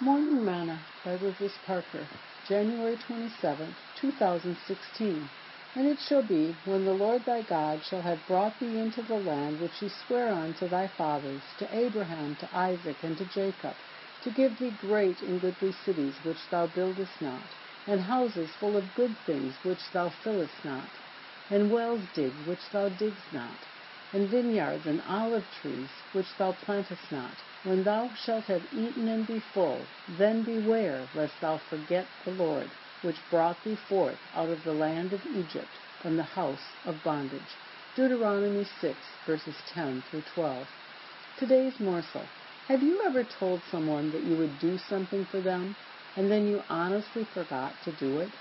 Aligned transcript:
Morning 0.00 0.44
Manna 0.44 0.78
by 1.04 1.14
Rufus 1.14 1.58
Parker, 1.66 2.08
January 2.44 2.96
27, 2.96 3.74
2016. 3.96 5.28
And 5.74 5.88
it 5.88 5.98
shall 5.98 6.22
be, 6.22 6.56
when 6.64 6.84
the 6.84 6.92
Lord 6.94 7.24
thy 7.24 7.42
God 7.42 7.82
shall 7.82 8.02
have 8.02 8.24
brought 8.24 8.60
thee 8.60 8.78
into 8.78 9.02
the 9.02 9.16
land 9.18 9.58
which 9.58 9.78
he 9.78 9.88
sware 9.88 10.28
unto 10.28 10.68
thy 10.68 10.86
fathers, 10.86 11.42
to 11.58 11.76
Abraham, 11.76 12.36
to 12.36 12.48
Isaac, 12.56 13.02
and 13.02 13.18
to 13.18 13.24
Jacob, 13.24 13.74
to 14.20 14.30
give 14.30 14.56
thee 14.58 14.70
great 14.70 15.20
and 15.20 15.40
goodly 15.40 15.72
cities 15.72 16.20
which 16.22 16.48
thou 16.48 16.68
buildest 16.68 17.20
not, 17.20 17.56
and 17.84 18.00
houses 18.00 18.54
full 18.60 18.76
of 18.76 18.94
good 18.94 19.16
things 19.26 19.58
which 19.64 19.90
thou 19.90 20.10
fillest 20.10 20.64
not, 20.64 20.90
and 21.50 21.72
wells 21.72 22.06
digged 22.14 22.46
which 22.46 22.70
thou 22.70 22.88
diggest 22.88 23.32
not, 23.32 23.66
and 24.12 24.30
vineyards 24.30 24.86
and 24.86 25.02
olive 25.02 25.44
trees 25.50 25.90
which 26.12 26.26
thou 26.38 26.52
plantest 26.52 27.12
not, 27.12 27.42
when 27.62 27.82
thou 27.84 28.10
shalt 28.14 28.44
have 28.46 28.62
eaten 28.72 29.06
and 29.08 29.26
be 29.26 29.38
full, 29.38 29.86
then 30.08 30.42
beware 30.42 31.06
lest 31.12 31.34
thou 31.40 31.58
forget 31.68 32.08
the 32.24 32.30
Lord, 32.30 32.70
which 33.02 33.28
brought 33.28 33.62
thee 33.64 33.76
forth 33.88 34.18
out 34.34 34.48
of 34.48 34.64
the 34.64 34.72
land 34.72 35.12
of 35.12 35.20
Egypt 35.26 35.78
from 36.00 36.16
the 36.16 36.22
house 36.22 36.64
of 36.86 37.02
bondage. 37.02 37.58
Deuteronomy 37.94 38.64
6, 38.80 39.06
verses 39.26 39.56
10 39.74 40.02
through 40.02 40.22
12. 40.22 40.66
Today's 41.36 41.78
morsel. 41.78 42.28
Have 42.68 42.82
you 42.82 43.02
ever 43.04 43.24
told 43.24 43.62
someone 43.70 44.10
that 44.12 44.22
you 44.22 44.36
would 44.36 44.58
do 44.58 44.78
something 44.78 45.26
for 45.26 45.40
them, 45.40 45.76
and 46.16 46.30
then 46.30 46.46
you 46.46 46.62
honestly 46.70 47.24
forgot 47.34 47.74
to 47.82 47.92
do 47.92 48.20
it? 48.20 48.34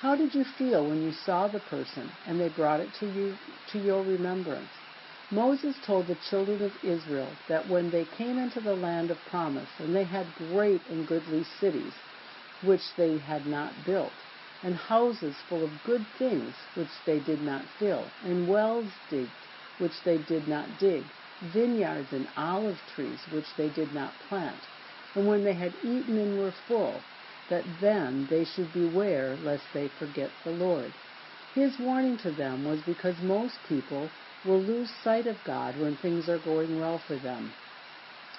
How 0.00 0.16
did 0.16 0.34
you 0.34 0.44
feel 0.58 0.86
when 0.88 1.02
you 1.02 1.12
saw 1.12 1.48
the 1.48 1.60
person 1.60 2.10
and 2.26 2.40
they 2.40 2.48
brought 2.48 2.80
it 2.80 2.92
to 3.00 3.06
you 3.06 3.38
to 3.68 3.78
your 3.78 4.02
remembrance? 4.02 4.72
Moses 5.34 5.78
told 5.80 6.08
the 6.08 6.14
children 6.14 6.60
of 6.60 6.76
Israel 6.82 7.38
that 7.46 7.66
when 7.66 7.88
they 7.88 8.04
came 8.04 8.36
into 8.36 8.60
the 8.60 8.76
land 8.76 9.10
of 9.10 9.24
promise, 9.24 9.70
and 9.80 9.96
they 9.96 10.04
had 10.04 10.34
great 10.34 10.86
and 10.90 11.06
goodly 11.06 11.42
cities, 11.42 11.94
which 12.60 12.94
they 12.96 13.16
had 13.16 13.46
not 13.46 13.82
built, 13.82 14.12
and 14.62 14.76
houses 14.76 15.40
full 15.48 15.64
of 15.64 15.82
good 15.82 16.04
things, 16.18 16.54
which 16.74 16.90
they 17.06 17.18
did 17.18 17.40
not 17.40 17.64
fill, 17.78 18.12
and 18.22 18.46
wells 18.46 18.92
digged, 19.08 19.46
which 19.78 20.02
they 20.04 20.18
did 20.18 20.46
not 20.46 20.76
dig, 20.76 21.14
vineyards 21.40 22.12
and 22.12 22.28
olive 22.36 22.84
trees, 22.84 23.26
which 23.30 23.56
they 23.56 23.70
did 23.70 23.90
not 23.90 24.20
plant, 24.20 24.68
and 25.14 25.26
when 25.26 25.44
they 25.44 25.54
had 25.54 25.72
eaten 25.82 26.18
and 26.18 26.36
were 26.36 26.52
full, 26.52 27.06
that 27.48 27.64
then 27.80 28.26
they 28.26 28.44
should 28.44 28.70
beware 28.70 29.38
lest 29.40 29.64
they 29.72 29.88
forget 29.88 30.30
the 30.44 30.52
Lord. 30.52 30.98
His 31.54 31.78
warning 31.78 32.16
to 32.18 32.30
them 32.30 32.64
was 32.64 32.80
because 32.80 33.20
most 33.20 33.58
people 33.68 34.10
will 34.42 34.62
lose 34.62 34.90
sight 35.02 35.26
of 35.26 35.44
God 35.44 35.76
when 35.76 35.96
things 35.96 36.28
are 36.28 36.38
going 36.38 36.78
well 36.78 36.98
for 37.06 37.18
them. 37.18 37.52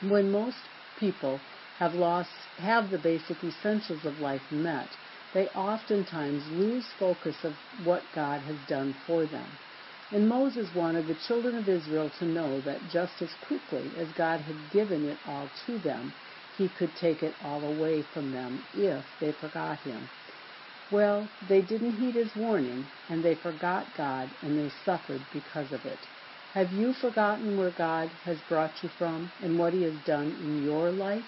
When 0.00 0.30
most 0.30 0.68
people 0.96 1.40
have 1.78 1.94
lost 1.94 2.30
have 2.58 2.90
the 2.90 2.98
basic 2.98 3.44
essentials 3.44 4.06
of 4.06 4.18
life 4.18 4.50
met, 4.50 4.96
they 5.34 5.48
oftentimes 5.48 6.48
lose 6.50 6.86
focus 6.98 7.36
of 7.44 7.52
what 7.84 8.10
God 8.12 8.40
has 8.42 8.56
done 8.66 8.94
for 9.06 9.26
them. 9.26 9.58
And 10.10 10.28
Moses 10.28 10.70
wanted 10.74 11.06
the 11.06 11.14
children 11.26 11.56
of 11.56 11.68
Israel 11.68 12.10
to 12.18 12.24
know 12.26 12.60
that 12.62 12.86
just 12.86 13.20
as 13.20 13.34
quickly 13.46 13.92
as 13.98 14.12
God 14.12 14.40
had 14.40 14.70
given 14.70 15.04
it 15.04 15.18
all 15.26 15.50
to 15.66 15.78
them, 15.78 16.12
he 16.56 16.68
could 16.68 16.94
take 16.96 17.22
it 17.22 17.34
all 17.40 17.64
away 17.64 18.02
from 18.14 18.30
them 18.32 18.62
if 18.74 19.04
they 19.20 19.32
forgot 19.32 19.80
him. 19.80 20.08
Well, 20.92 21.30
they 21.40 21.62
didn't 21.62 21.92
heed 21.92 22.16
his 22.16 22.36
warning, 22.36 22.90
and 23.08 23.24
they 23.24 23.34
forgot 23.34 23.94
God, 23.94 24.34
and 24.42 24.58
they 24.58 24.68
suffered 24.68 25.22
because 25.30 25.72
of 25.72 25.86
it. 25.86 26.06
Have 26.50 26.70
you 26.70 26.92
forgotten 26.92 27.56
where 27.56 27.70
God 27.70 28.12
has 28.24 28.42
brought 28.42 28.82
you 28.82 28.90
from 28.90 29.32
and 29.40 29.58
what 29.58 29.72
he 29.72 29.80
has 29.84 29.98
done 30.00 30.32
in 30.32 30.58
your 30.58 30.92
life? 30.92 31.24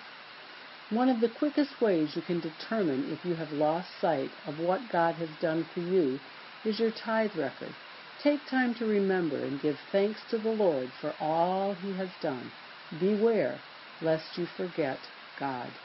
One 0.90 1.08
of 1.08 1.18
the 1.22 1.30
quickest 1.30 1.80
ways 1.80 2.14
you 2.14 2.20
can 2.20 2.40
determine 2.40 3.06
if 3.10 3.24
you 3.24 3.36
have 3.36 3.52
lost 3.52 3.88
sight 3.98 4.34
of 4.44 4.58
what 4.58 4.86
God 4.90 5.14
has 5.16 5.34
done 5.36 5.64
for 5.64 5.80
you 5.80 6.20
is 6.62 6.78
your 6.78 6.90
tithe 6.90 7.34
record. 7.34 7.74
Take 8.18 8.46
time 8.46 8.74
to 8.74 8.84
remember 8.84 9.44
and 9.44 9.58
give 9.58 9.78
thanks 9.91 10.26
to 10.26 10.36
the 10.36 10.50
Lord 10.50 10.92
for 11.00 11.14
all 11.14 11.72
he 11.72 11.94
has 11.94 12.10
done. 12.20 12.53
Beware 12.98 13.64
lest 14.03 14.36
you 14.36 14.44
forget 14.44 15.08
God. 15.36 15.78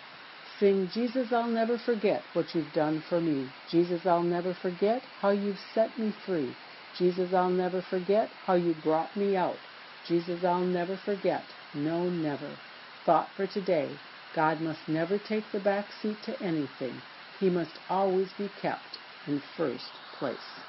Sing, 0.59 0.89
Jesus, 0.89 1.31
I'll 1.33 1.49
never 1.49 1.79
forget 1.79 2.27
what 2.33 2.55
you've 2.55 2.73
done 2.73 3.01
for 3.01 3.21
me. 3.21 3.55
Jesus, 3.67 4.05
I'll 4.05 4.23
never 4.23 4.53
forget 4.53 5.07
how 5.21 5.31
you've 5.31 5.59
set 5.59 5.97
me 5.99 6.11
free. 6.11 6.57
Jesus, 6.93 7.33
I'll 7.33 7.51
never 7.51 7.81
forget 7.81 8.33
how 8.45 8.55
you 8.55 8.75
brought 8.75 9.17
me 9.17 9.37
out. 9.37 9.67
Jesus, 10.03 10.43
I'll 10.45 10.65
never 10.65 10.97
forget. 10.97 11.55
No, 11.73 12.09
never. 12.09 12.61
Thought 13.05 13.35
for 13.35 13.47
today. 13.47 14.01
God 14.33 14.61
must 14.61 14.89
never 14.89 15.19
take 15.19 15.51
the 15.51 15.61
back 15.61 15.93
seat 15.93 16.23
to 16.23 16.41
anything. 16.43 17.03
He 17.37 17.49
must 17.51 17.79
always 17.89 18.33
be 18.33 18.49
kept 18.49 18.99
in 19.27 19.41
first 19.41 20.01
place. 20.13 20.65